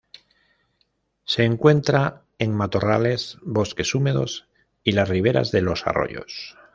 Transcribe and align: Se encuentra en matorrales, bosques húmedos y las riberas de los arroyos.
Se 1.25 1.43
encuentra 1.43 2.23
en 2.39 2.55
matorrales, 2.55 3.37
bosques 3.43 3.93
húmedos 3.93 4.47
y 4.83 4.93
las 4.93 5.07
riberas 5.09 5.51
de 5.51 5.61
los 5.61 5.85
arroyos. 5.85 6.57